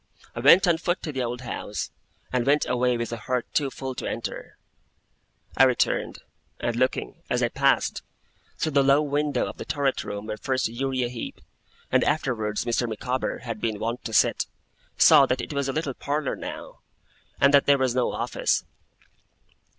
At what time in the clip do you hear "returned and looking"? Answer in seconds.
5.65-7.21